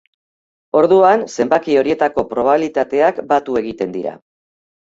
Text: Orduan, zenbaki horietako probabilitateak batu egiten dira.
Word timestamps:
Orduan, 0.79 1.25
zenbaki 1.35 1.77
horietako 1.81 2.25
probabilitateak 2.31 3.23
batu 3.33 3.63
egiten 3.63 3.93
dira. 4.01 4.19